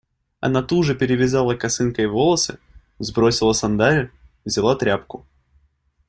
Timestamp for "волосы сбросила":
2.07-3.53